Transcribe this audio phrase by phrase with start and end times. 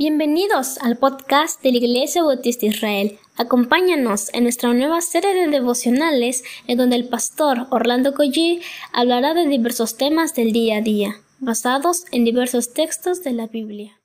[0.00, 3.18] Bienvenidos al podcast de la Iglesia Bautista Israel.
[3.36, 8.60] Acompáñanos en nuestra nueva serie de devocionales en donde el pastor Orlando Collie
[8.92, 13.98] hablará de diversos temas del día a día, basados en diversos textos de la Biblia.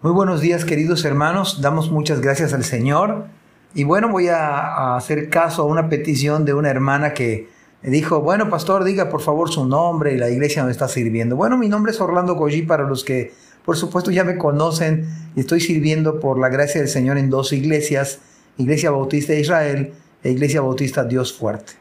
[0.00, 3.26] Muy buenos días queridos hermanos, damos muchas gracias al Señor
[3.74, 7.50] y bueno voy a, hacer caso a una petición de una hermana que
[7.82, 11.36] dijo, bueno pastor diga por favor su nombre y la iglesia me está sirviendo.
[11.36, 15.40] Bueno mi nombre es Orlando Collie para los que por supuesto ya me conocen y
[15.40, 18.18] estoy sirviendo por la gracia del Señor en dos iglesias,
[18.58, 21.72] Iglesia Bautista de Israel e Iglesia Bautista Dios Fuerte.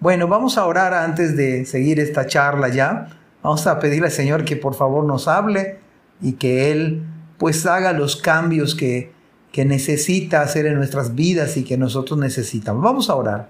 [0.00, 3.08] Bueno, vamos a orar antes de seguir esta charla ya.
[3.42, 5.78] Vamos a pedirle al Señor que por favor nos hable
[6.20, 7.02] y que Él
[7.38, 9.10] pues haga los cambios que,
[9.50, 12.82] que necesita hacer en nuestras vidas y que nosotros necesitamos.
[12.82, 13.48] Vamos a orar.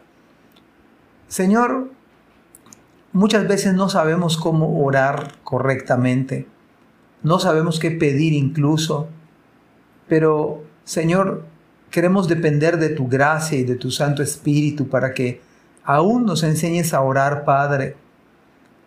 [1.26, 1.90] Señor,
[3.12, 6.46] muchas veces no sabemos cómo orar correctamente
[7.22, 9.08] no sabemos qué pedir incluso,
[10.08, 11.44] pero Señor,
[11.90, 15.40] queremos depender de tu gracia y de tu Santo Espíritu para que
[15.84, 17.96] aún nos enseñes a orar, Padre.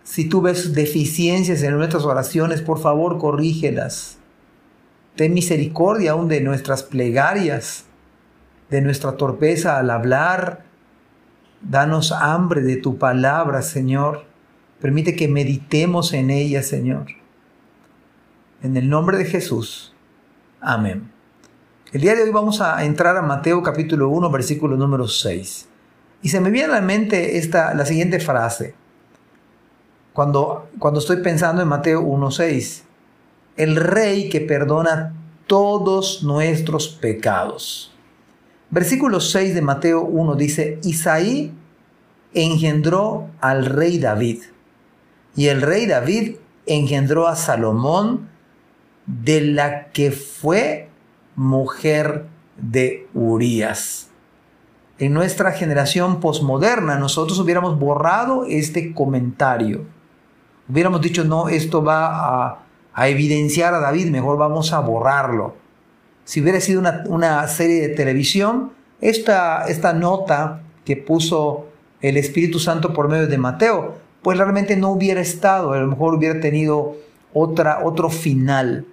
[0.03, 4.17] Si tú ves deficiencias en nuestras oraciones, por favor, corrígelas.
[5.15, 7.85] Ten misericordia aún de nuestras plegarias,
[8.69, 10.63] de nuestra torpeza al hablar.
[11.61, 14.23] Danos hambre de tu palabra, Señor.
[14.79, 17.20] Permite que meditemos en ella, Señor.
[18.63, 19.91] En el nombre de Jesús.
[20.59, 21.11] Amén.
[21.91, 25.67] El día de hoy vamos a entrar a Mateo capítulo 1, versículo número 6.
[26.21, 28.75] Y se me viene a la mente esta, la siguiente frase.
[30.13, 32.83] Cuando, cuando estoy pensando en Mateo 1, 6.
[33.57, 35.15] El rey que perdona
[35.47, 37.91] todos nuestros pecados.
[38.69, 41.51] Versículo 6 de Mateo 1 dice, Isaí
[42.35, 44.43] engendró al rey David.
[45.35, 46.35] Y el rey David
[46.67, 48.29] engendró a Salomón,
[49.19, 50.87] de la que fue
[51.35, 54.09] mujer de Urias.
[54.99, 59.83] En nuestra generación posmoderna nosotros hubiéramos borrado este comentario.
[60.69, 62.63] Hubiéramos dicho, no, esto va
[62.93, 65.55] a, evidenciar a David, mejor vamos a borrarlo.
[66.23, 71.65] Si hubiera sido una, serie de televisión, esta, esta nota que puso
[71.99, 76.13] el Espíritu Santo por medio de Mateo, pues realmente no hubiera estado, a lo mejor
[76.13, 76.95] hubiera tenido
[77.33, 78.85] otra, otro final.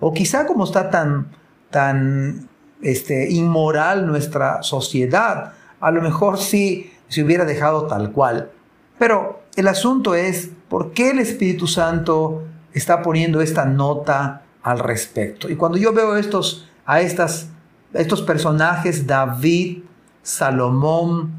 [0.00, 1.28] O quizá como está tan,
[1.70, 2.48] tan
[2.82, 8.50] este, inmoral nuestra sociedad, a lo mejor sí se hubiera dejado tal cual.
[8.98, 12.42] Pero el asunto es, ¿por qué el Espíritu Santo
[12.72, 15.48] está poniendo esta nota al respecto?
[15.48, 17.48] Y cuando yo veo estos, a estas,
[17.92, 19.84] estos personajes, David,
[20.22, 21.32] Salomón,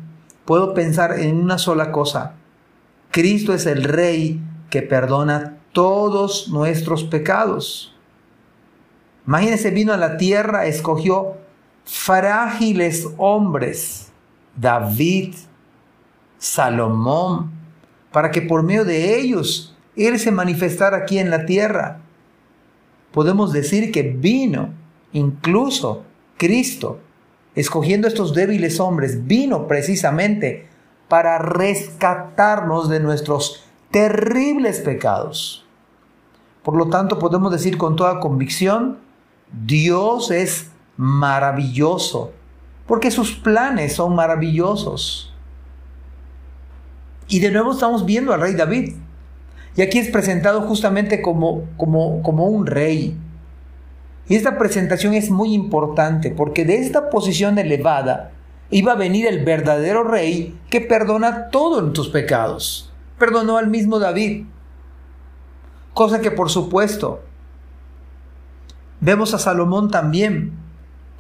[0.46, 2.34] puedo pensar en una sola cosa.
[3.12, 7.97] Cristo es el Rey que perdona todos nuestros pecados.
[9.28, 11.36] Imagínense, vino a la tierra, escogió
[11.84, 14.08] frágiles hombres,
[14.56, 15.36] David,
[16.38, 17.52] Salomón,
[18.14, 22.00] para que por medio de ellos Él se manifestara aquí en la tierra.
[23.12, 24.70] Podemos decir que vino
[25.12, 26.04] incluso
[26.38, 27.00] Cristo,
[27.54, 30.70] escogiendo estos débiles hombres, vino precisamente
[31.10, 35.66] para rescatarnos de nuestros terribles pecados.
[36.64, 39.07] Por lo tanto, podemos decir con toda convicción
[39.52, 42.34] Dios es maravilloso,
[42.86, 45.34] porque sus planes son maravillosos.
[47.28, 48.96] Y de nuevo estamos viendo al rey David.
[49.76, 53.18] Y aquí es presentado justamente como, como, como un rey.
[54.28, 58.32] Y esta presentación es muy importante porque de esta posición elevada
[58.70, 62.92] iba a venir el verdadero rey que perdona todos tus pecados.
[63.18, 64.46] Perdonó al mismo David.
[65.94, 67.22] Cosa que por supuesto
[69.00, 70.54] Vemos a Salomón también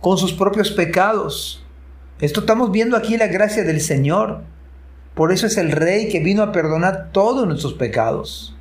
[0.01, 1.63] con sus propios pecados.
[2.19, 4.41] Esto estamos viendo aquí la gracia del Señor.
[5.13, 8.55] Por eso es el rey que vino a perdonar todos nuestros pecados.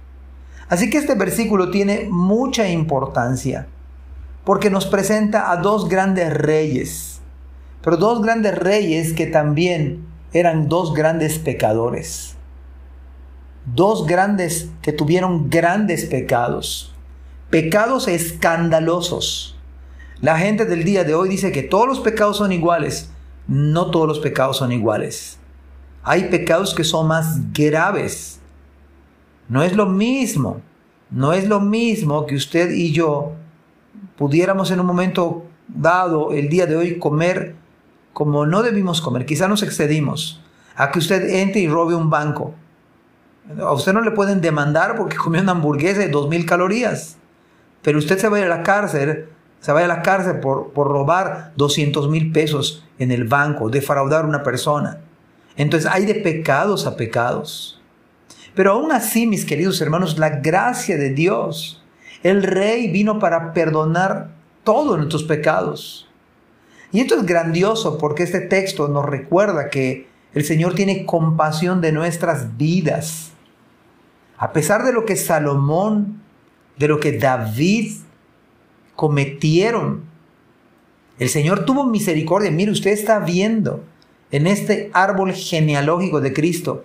[0.68, 3.68] Así que este versículo tiene mucha importancia
[4.44, 7.20] porque nos presenta a dos grandes reyes,
[7.82, 12.36] pero dos grandes reyes que también eran dos grandes pecadores.
[13.64, 16.95] Dos grandes que tuvieron grandes pecados
[17.56, 19.56] pecados escandalosos.
[20.20, 23.08] La gente del día de hoy dice que todos los pecados son iguales.
[23.48, 25.38] No todos los pecados son iguales.
[26.02, 28.40] Hay pecados que son más graves.
[29.48, 30.60] No es lo mismo.
[31.10, 33.32] No es lo mismo que usted y yo
[34.18, 37.54] pudiéramos en un momento dado el día de hoy comer
[38.12, 39.24] como no debimos comer.
[39.24, 40.42] Quizá nos excedimos.
[40.74, 42.52] A que usted entre y robe un banco.
[43.58, 47.16] A usted no le pueden demandar porque comió una hamburguesa de 2.000 calorías
[47.86, 49.28] pero usted se va a la cárcel,
[49.60, 54.24] se va a la cárcel por, por robar 200 mil pesos en el banco, defraudar
[54.24, 54.98] a una persona.
[55.56, 57.80] Entonces hay de pecados a pecados.
[58.56, 61.80] Pero aún así, mis queridos hermanos, la gracia de Dios,
[62.24, 64.30] el Rey vino para perdonar
[64.64, 66.08] todos nuestros pecados.
[66.90, 71.92] Y esto es grandioso porque este texto nos recuerda que el Señor tiene compasión de
[71.92, 73.30] nuestras vidas.
[74.38, 76.25] A pesar de lo que Salomón,
[76.76, 77.92] de lo que David
[78.94, 80.04] cometieron,
[81.18, 82.50] el Señor tuvo misericordia.
[82.50, 83.84] Mire, usted está viendo
[84.30, 86.84] en este árbol genealógico de Cristo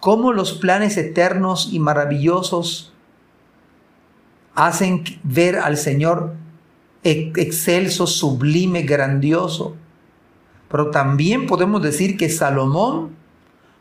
[0.00, 2.92] cómo los planes eternos y maravillosos
[4.54, 6.34] hacen ver al Señor
[7.02, 9.76] excelso, sublime, grandioso.
[10.70, 13.16] Pero también podemos decir que Salomón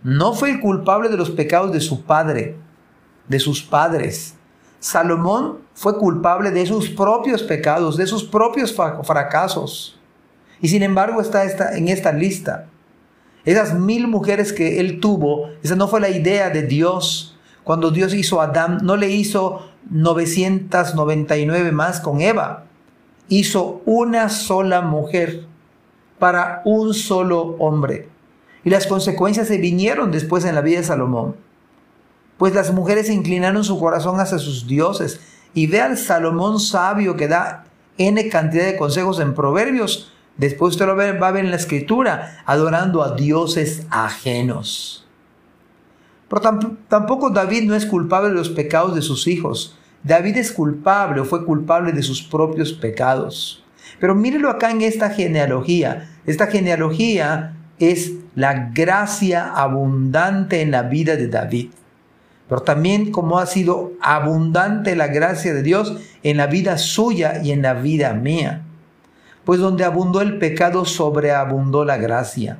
[0.03, 2.55] no fue el culpable de los pecados de su padre,
[3.27, 4.36] de sus padres.
[4.79, 9.99] Salomón fue culpable de sus propios pecados, de sus propios fracasos.
[10.61, 12.67] Y sin embargo está en esta lista.
[13.45, 17.37] Esas mil mujeres que él tuvo, esa no fue la idea de Dios.
[17.63, 22.65] Cuando Dios hizo a Adán, no le hizo 999 más con Eva.
[23.29, 25.45] Hizo una sola mujer
[26.19, 28.09] para un solo hombre.
[28.63, 31.46] Y las consecuencias se vinieron después en la vida de Salomón.
[32.37, 35.19] Pues las mujeres inclinaron su corazón hacia sus dioses.
[35.53, 37.65] Y ve al Salomón sabio que da
[37.97, 40.11] N cantidad de consejos en Proverbios.
[40.37, 45.07] Después usted lo va a ver en la escritura, adorando a dioses ajenos.
[46.29, 46.41] Pero
[46.87, 49.77] tampoco David no es culpable de los pecados de sus hijos.
[50.03, 53.63] David es culpable o fue culpable de sus propios pecados.
[53.99, 56.09] Pero mírelo acá en esta genealogía.
[56.25, 61.69] Esta genealogía es la gracia abundante en la vida de David.
[62.47, 67.51] Pero también como ha sido abundante la gracia de Dios en la vida suya y
[67.51, 68.63] en la vida mía.
[69.43, 72.59] Pues donde abundó el pecado, sobreabundó la gracia.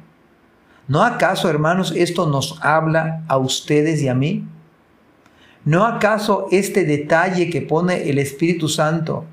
[0.88, 4.46] ¿No acaso, hermanos, esto nos habla a ustedes y a mí?
[5.66, 9.26] ¿No acaso este detalle que pone el Espíritu Santo,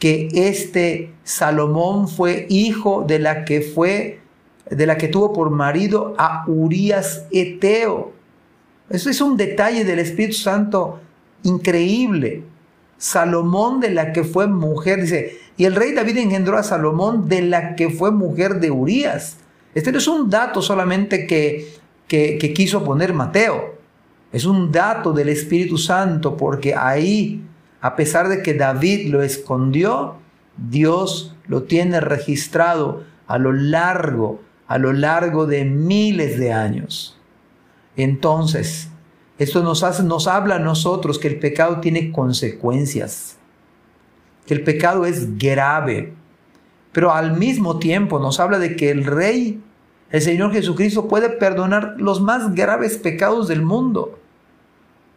[0.00, 4.20] que este Salomón fue hijo de la que fue,
[4.68, 8.17] de la que tuvo por marido a Urias Eteo?
[8.90, 11.00] Eso es un detalle del Espíritu Santo
[11.42, 12.44] increíble.
[12.96, 17.42] Salomón de la que fue mujer, dice, y el rey David engendró a Salomón de
[17.42, 19.36] la que fue mujer de Urias.
[19.74, 21.74] Este no es un dato solamente que,
[22.08, 23.76] que, que quiso poner Mateo.
[24.32, 27.42] Es un dato del Espíritu Santo porque ahí,
[27.80, 30.16] a pesar de que David lo escondió,
[30.56, 37.17] Dios lo tiene registrado a lo largo, a lo largo de miles de años.
[37.98, 38.88] Entonces,
[39.38, 43.36] esto nos, hace, nos habla a nosotros que el pecado tiene consecuencias,
[44.46, 46.14] que el pecado es grave,
[46.92, 49.60] pero al mismo tiempo nos habla de que el Rey
[50.10, 54.18] el Señor Jesucristo puede perdonar los más graves pecados del mundo,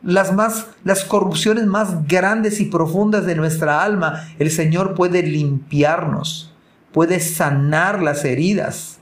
[0.04, 4.28] las más las corrupciones más grandes y profundas de nuestra alma.
[4.38, 6.54] El Señor puede limpiarnos,
[6.92, 9.00] puede sanar las heridas.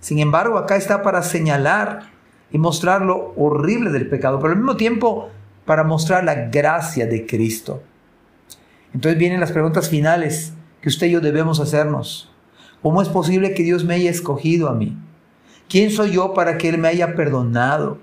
[0.00, 2.10] Sin embargo, acá está para señalar
[2.52, 5.28] y mostrar lo horrible del pecado, pero al mismo tiempo
[5.64, 7.82] para mostrar la gracia de Cristo.
[8.92, 12.30] Entonces vienen las preguntas finales que usted y yo debemos hacernos.
[12.82, 14.96] ¿Cómo es posible que Dios me haya escogido a mí?
[15.68, 17.98] ¿Quién soy yo para que Él me haya perdonado?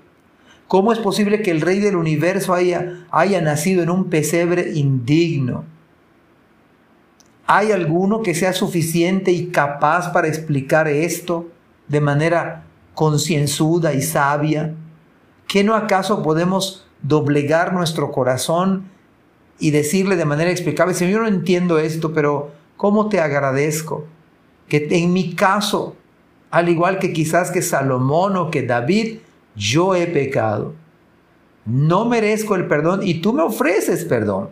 [0.68, 5.64] ¿Cómo es posible que el Rey del universo haya, haya nacido en un pesebre indigno?
[7.46, 11.48] ¿Hay alguno que sea suficiente y capaz para explicar esto
[11.88, 12.64] de manera
[12.98, 14.74] concienzuda y sabia?
[15.46, 18.88] ¿Que no acaso podemos doblegar nuestro corazón
[19.60, 24.04] y decirle de manera explicable, Señor, yo no entiendo esto, pero ¿cómo te agradezco?
[24.68, 25.94] que en mi caso,
[26.50, 29.18] al igual que quizás que Salomón o que David,
[29.54, 30.74] yo he pecado.
[31.64, 34.50] No merezco el perdón y tú me ofreces perdón.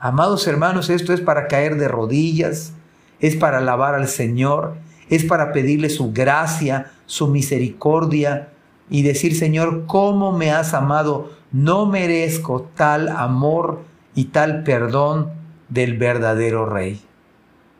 [0.00, 2.72] Amados hermanos, esto es para caer de rodillas,
[3.20, 4.74] es para alabar al Señor,
[5.08, 8.52] es para pedirle su gracia, su misericordia
[8.90, 11.30] y decir, Señor, ¿cómo me has amado?
[11.52, 13.82] No merezco tal amor
[14.14, 15.32] y tal perdón
[15.68, 17.00] del verdadero Rey.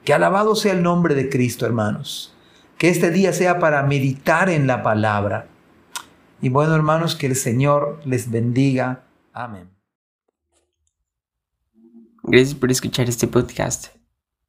[0.04, 2.32] Que alabado sea el nombre de Cristo, hermanos.
[2.78, 5.48] Que este día sea para meditar en la palabra.
[6.40, 9.04] Y bueno, hermanos, que el Señor les bendiga.
[9.32, 9.70] Amén.
[12.22, 13.96] Gracias por escuchar este podcast.